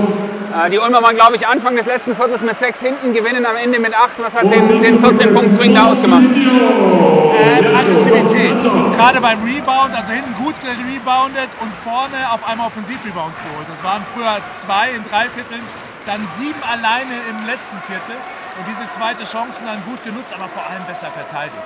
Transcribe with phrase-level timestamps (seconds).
[0.53, 3.57] Äh, die Ulmer waren, glaube ich, Anfang des letzten Viertels mit sechs hinten, gewinnen am
[3.57, 4.19] Ende mit acht.
[4.19, 6.25] Was hat den, den 14-Punkt-Swing da ausgemacht?
[6.25, 8.61] Ähm, Aggressivität.
[8.61, 13.69] Gerade beim Rebound, also hinten gut gereboundet und vorne auf einmal Offensiv-Rebounds geholt.
[13.69, 15.63] Das waren früher zwei in drei Vierteln,
[16.05, 18.17] dann sieben alleine im letzten Viertel
[18.59, 21.65] und diese zweite Chancen dann gut genutzt, aber vor allem besser verteidigt.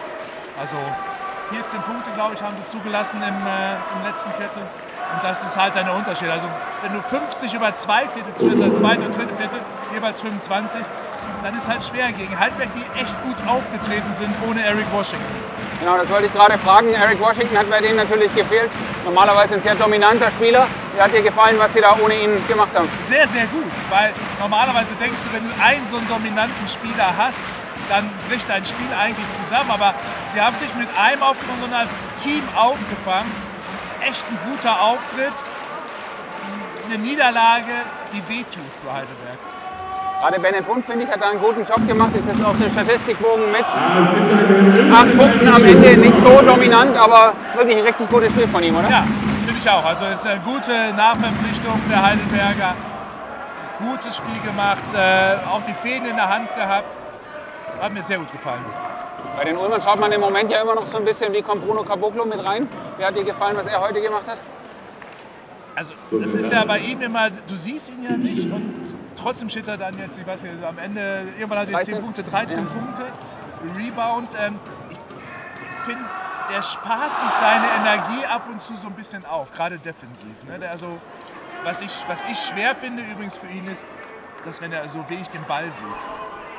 [0.55, 0.79] Also
[1.49, 4.63] 14 Punkte, glaube ich, haben sie zugelassen im, äh, im letzten Viertel.
[5.13, 6.29] Und das ist halt ein Unterschied.
[6.31, 6.49] Also
[6.83, 9.61] wenn du 50 über zwei Viertel zulässt, als zweite und dritte Viertel,
[9.93, 10.81] jeweils 25,
[11.43, 15.37] dann ist halt schwer gegen Heidelberg, die echt gut aufgetreten sind ohne Eric Washington.
[15.81, 16.91] Genau, das wollte ich gerade fragen.
[16.91, 18.71] Eric Washington hat bei denen natürlich gefehlt.
[19.05, 20.67] Normalerweise ein sehr dominanter Spieler.
[20.95, 22.89] Wie hat dir gefallen, was sie da ohne ihn gemacht haben?
[23.03, 27.43] Sehr, sehr gut, weil normalerweise denkst du, wenn du einen so einen dominanten Spieler hast,
[27.89, 29.71] dann bricht dein Spiel eigentlich zusammen.
[29.71, 29.95] Aber
[30.29, 33.46] sie haben sich mit einem aufgenommen, sondern als Team aufgefangen.
[34.01, 35.33] Echt ein guter Auftritt.
[36.89, 37.73] Eine Niederlage,
[38.13, 39.39] die wehtut für Heidelberg.
[40.21, 42.11] Gerade Bennett Hund, finde ich, hat da einen guten Job gemacht.
[42.15, 43.65] Ist jetzt auf dem Statistikbogen mit
[44.93, 45.97] acht Punkten am Ende.
[45.97, 48.89] Nicht so dominant, aber wirklich ein richtig gutes Spiel von ihm, oder?
[48.89, 49.05] Ja,
[49.45, 49.85] finde ich auch.
[49.85, 52.75] Also es ist eine gute Nachverpflichtung der Heidelberger.
[53.79, 56.97] Gutes Spiel gemacht, äh, auch die Fäden in der Hand gehabt.
[57.81, 58.65] Hat mir sehr gut gefallen.
[59.35, 61.65] Bei den Ulmern schaut man im Moment ja immer noch so ein bisschen, wie kommt
[61.65, 62.69] Bruno Caboclo mit rein.
[62.99, 64.39] Wie hat dir gefallen, was er heute gemacht hat?
[65.75, 69.69] Also das ist ja bei ihm immer, du siehst ihn ja nicht und trotzdem steht
[69.69, 72.71] er dann jetzt, ich weiß nicht, am Ende, irgendwann hat er 10 Punkte, 13 ja.
[72.73, 73.03] Punkte,
[73.77, 74.35] Rebound.
[74.41, 74.97] Ähm, ich
[75.85, 76.05] finde,
[76.49, 80.45] der spart sich seine Energie ab und zu so ein bisschen auf, gerade defensiv.
[80.45, 80.59] Ne?
[80.59, 80.99] Der also,
[81.63, 83.87] was, ich, was ich schwer finde übrigens für ihn ist,
[84.45, 86.09] dass wenn er so wenig den Ball sieht.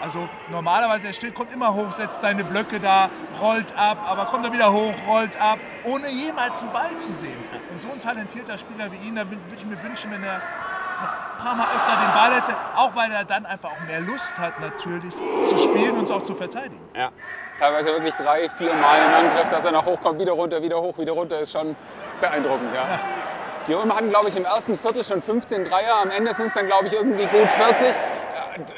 [0.02, 3.10] Also normalerweise, er steht, kommt immer hoch, setzt seine Blöcke da,
[3.42, 7.44] rollt ab, aber kommt er wieder hoch, rollt ab, ohne jemals einen Ball zu sehen.
[7.72, 11.10] Und so ein talentierter Spieler wie ihn, da würde ich mir wünschen, wenn er noch
[11.10, 14.38] ein paar Mal öfter den Ball hätte, auch weil er dann einfach auch mehr Lust
[14.40, 15.14] hat natürlich
[15.48, 16.82] zu spielen und auch zu verteidigen.
[16.96, 17.12] Ja,
[17.60, 20.98] teilweise wirklich drei, vier Mal im Angriff, dass er noch hochkommt, wieder runter, wieder hoch,
[20.98, 21.76] wieder runter, ist schon
[22.22, 22.74] beeindruckend.
[22.74, 22.88] Ja.
[22.88, 23.00] ja.
[23.68, 26.54] Die Ulmer hatten, glaube ich, im ersten Viertel schon 15 Dreier, am Ende sind es
[26.54, 27.94] dann, glaube ich, irgendwie gut 40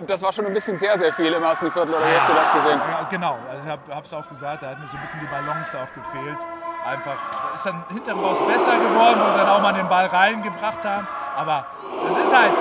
[0.07, 2.33] das war schon ein bisschen sehr, sehr viel im ersten Viertel, oder wie hast du
[2.33, 2.79] das gesehen?
[2.89, 5.27] Ja, genau, also ich habe es auch gesagt, da hat mir so ein bisschen die
[5.27, 6.37] Balance auch gefehlt.
[6.81, 7.17] Einfach,
[7.53, 11.07] ist dann hinterher raus besser geworden, wo sie dann auch mal den Ball reingebracht haben.
[11.35, 11.65] Aber
[12.07, 12.53] das ist halt,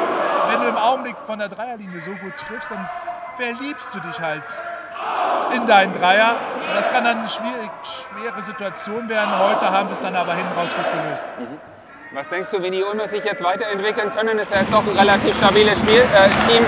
[0.50, 2.88] wenn du im Augenblick von der Dreierlinie so gut triffst, dann
[3.36, 4.42] verliebst du dich halt
[5.54, 6.36] in deinen Dreier.
[6.68, 9.38] Und das kann dann eine schwierige, schwere Situation werden.
[9.38, 11.28] Heute haben sie es dann aber hinten raus gut gelöst.
[11.38, 11.58] Mhm.
[12.10, 14.38] Was denkst du, wie die Ulmer sich jetzt weiterentwickeln können?
[14.38, 16.64] Ist ja doch ein relativ stabiles Spiel, äh, Team.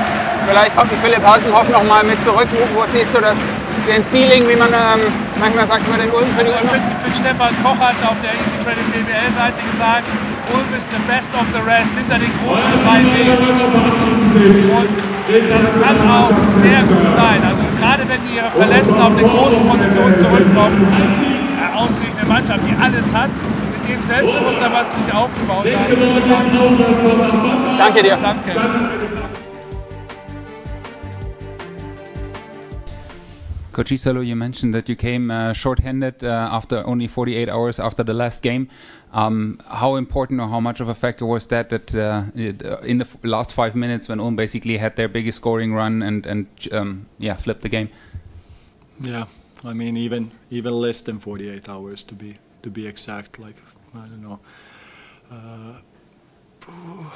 [0.50, 2.50] Vielleicht kommt Philipp Haltenhoff noch mal mit zurück.
[2.50, 3.38] Wo, wo siehst du das,
[3.87, 5.06] den Ceiling, wie man ähm,
[5.38, 6.27] manchmal sagt, für den Ulm?
[6.34, 6.75] Für also, Ulmer?
[6.75, 10.10] Ich finde, Stefan Koch hat auf der Easy Credit BBL-Seite gesagt,
[10.50, 13.47] Ulm ist the best of the rest hinter den großen drei Ws.
[13.47, 13.62] Und
[15.55, 17.47] das kann auch sehr gut sein.
[17.47, 22.66] Also gerade wenn die ihre Verletzten auf den großen Positionen zurückkommen, äh, ausgerechnet eine Mannschaft,
[22.66, 23.31] die alles hat,
[23.87, 25.78] dem Selbstbewusstsein, was sich aufgebaut hat.
[27.78, 28.19] Danke dir.
[28.19, 28.50] Danke.
[33.73, 38.03] Coach Isalo, you mentioned that you came uh, short-handed uh, after only 48 hours after
[38.03, 38.69] the last game.
[39.13, 42.99] Um, how important or how much of a factor was that that uh, uh, in
[42.99, 47.07] the last five minutes when Ulm basically had their biggest scoring run and and um,
[47.19, 47.89] yeah flipped the game?
[49.01, 49.27] Yeah,
[49.65, 53.57] I mean even even less than 48 hours to be to be exact, like
[53.95, 54.39] I don't know.
[55.31, 55.75] Uh,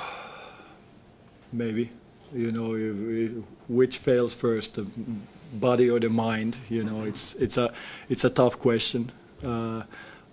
[1.52, 1.90] maybe
[2.32, 2.74] you know
[3.68, 4.86] which fails first, the
[5.54, 6.56] body or the mind.
[6.68, 7.72] You know, it's it's a
[8.08, 9.10] it's a tough question.
[9.42, 9.82] Uh,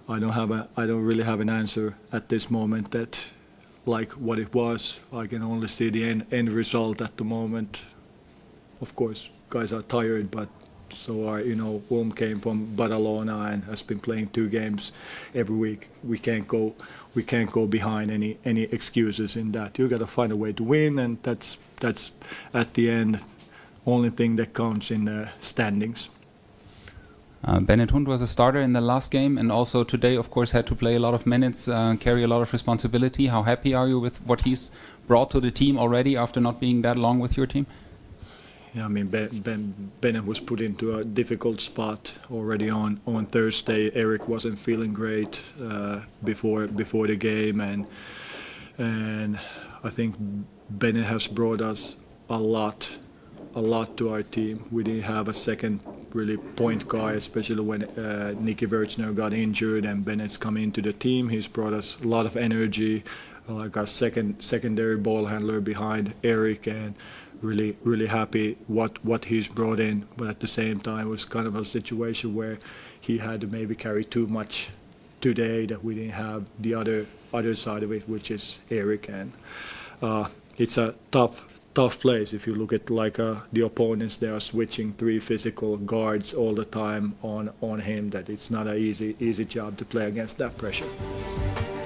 [0.07, 3.31] I don't have a I don't really have an answer at this moment that
[3.85, 4.99] like what it was.
[5.13, 7.83] I can only see the end, end result at the moment.
[8.81, 10.49] Of course, guys are tired, but
[10.93, 14.91] so our, you know, Ulm came from Badalona and has been playing two games
[15.33, 15.89] every week.
[16.03, 16.73] We can't go,
[17.15, 19.79] we can't go behind any any excuses in that.
[19.79, 22.11] You got to find a way to win, and that's that's
[22.53, 23.19] at the end
[23.85, 26.09] only thing that counts in the standings.
[27.43, 30.51] Uh, Bennett Hund was a starter in the last game, and also today, of course,
[30.51, 33.25] had to play a lot of minutes, uh, carry a lot of responsibility.
[33.25, 34.69] How happy are you with what he's
[35.07, 37.65] brought to the team already after not being that long with your team?
[38.79, 43.91] I mean, ben, ben, Bennett was put into a difficult spot already on, on Thursday.
[43.93, 47.85] Eric wasn't feeling great uh, before before the game, and
[48.77, 49.37] and
[49.83, 50.15] I think
[50.69, 51.97] Bennett has brought us
[52.29, 52.97] a lot
[53.55, 54.63] a lot to our team.
[54.71, 55.81] We didn't have a second
[56.13, 60.93] really point guy, especially when uh, Nicky Virchner got injured and Bennett's come into the
[60.93, 61.29] team.
[61.29, 63.03] He's brought us a lot of energy,
[63.47, 66.95] like our second secondary ball handler behind Eric, and
[67.41, 70.07] really really happy what what he's brought in.
[70.17, 72.59] But at the same time, it was kind of a situation where
[73.01, 74.69] he had to maybe carry too much
[75.21, 79.31] today that we didn't have the other other side of it, which is Eric, and
[80.01, 80.27] uh,
[80.57, 82.33] it's a tough tough place.
[82.33, 86.53] If you look at like uh, the opponents, they are switching three physical guards all
[86.53, 88.09] the time on on him.
[88.09, 91.80] That it's not an easy easy job to play against that pressure.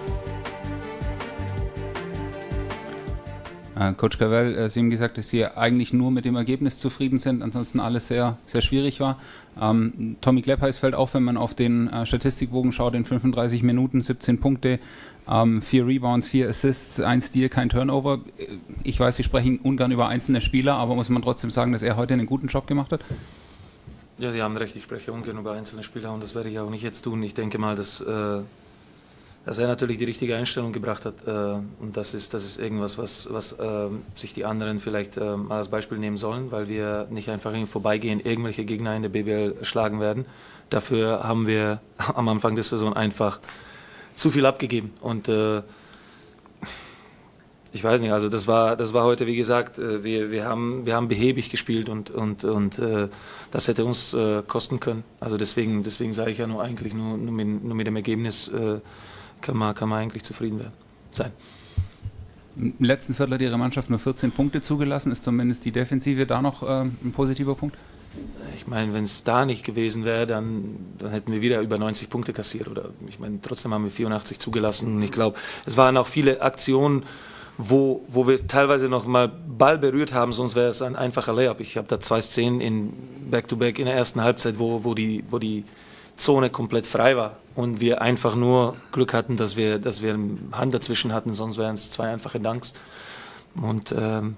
[3.97, 7.41] Coach Cavell, äh, Sie haben gesagt, dass Sie eigentlich nur mit dem Ergebnis zufrieden sind,
[7.41, 9.19] ansonsten alles sehr, sehr schwierig war.
[9.59, 14.01] Ähm, Tommy Glepheis fällt auf, wenn man auf den äh, Statistikbogen schaut, in 35 Minuten
[14.01, 14.79] 17 Punkte,
[15.27, 18.19] ähm, 4 Rebounds, 4 Assists, 1 Steal, kein Turnover.
[18.83, 21.97] Ich weiß, Sie sprechen ungern über einzelne Spieler, aber muss man trotzdem sagen, dass er
[21.97, 23.01] heute einen guten Job gemacht hat?
[24.17, 26.69] Ja, Sie haben recht, ich spreche ungern über einzelne Spieler und das werde ich auch
[26.69, 27.21] nicht jetzt tun.
[27.23, 28.39] Ich denke mal, dass äh,
[29.45, 31.27] dass er natürlich die richtige Einstellung gebracht hat.
[31.27, 31.31] Äh,
[31.79, 35.57] und das ist, das ist irgendwas, was, was äh, sich die anderen vielleicht äh, mal
[35.57, 39.57] als Beispiel nehmen sollen, weil wir nicht einfach im Vorbeigehen irgendwelche Gegner in der BBL
[39.61, 40.25] schlagen werden.
[40.69, 41.79] Dafür haben wir
[42.15, 43.39] am Anfang der Saison einfach
[44.15, 44.93] zu viel abgegeben.
[44.99, 45.61] Und äh,
[47.71, 50.87] ich weiß nicht, also das war, das war heute, wie gesagt, äh, wir, wir, haben,
[50.87, 53.09] wir haben behäbig gespielt und, und, und äh,
[53.51, 55.03] das hätte uns kosten können.
[55.19, 58.51] Also deswegen, deswegen sage ich ja nur eigentlich nur, nur, mit, nur mit dem Ergebnis
[59.41, 60.73] kann man, kann man eigentlich zufrieden werden,
[61.11, 61.31] sein.
[62.57, 65.11] Im letzten Viertel hat Ihre Mannschaft nur 14 Punkte zugelassen.
[65.11, 67.77] Ist zumindest die Defensive da noch äh, ein positiver Punkt?
[68.55, 72.09] Ich meine, wenn es da nicht gewesen wäre, dann, dann hätten wir wieder über 90
[72.09, 72.69] Punkte kassiert.
[72.69, 74.95] Oder ich meine, trotzdem haben wir 84 zugelassen.
[74.95, 77.03] Und ich glaube, es waren auch viele Aktionen,
[77.57, 81.59] wo, wo wir teilweise noch mal Ball berührt haben, sonst wäre es ein einfacher Layup.
[81.59, 82.93] Ich habe da zwei Szenen in
[83.29, 85.63] Back-to-Back -back in der ersten Halbzeit, wo, wo, die, wo die
[86.17, 90.37] Zone komplett frei war und wir einfach nur Glück hatten, dass wir, dass wir eine
[90.53, 92.73] Hand dazwischen hatten, sonst wären es zwei einfache Danks.
[93.55, 94.35] Und ähm,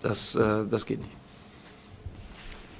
[0.00, 1.10] das, äh, das geht nicht.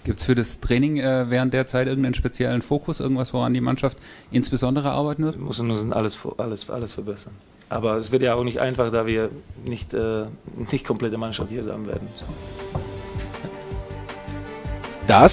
[0.04, 3.60] Gibt es für das Training äh, während der Zeit irgendeinen speziellen Fokus, irgendwas, woran die
[3.60, 3.98] Mannschaft
[4.30, 5.36] insbesondere arbeiten wird?
[5.36, 7.34] Wir müssen uns alles, alles, alles verbessern.
[7.68, 9.30] Aber es wird ja auch nicht einfach, da wir
[9.64, 10.26] nicht, äh,
[10.70, 12.06] nicht komplette Mannschaft hier sein werden.
[15.08, 15.32] Das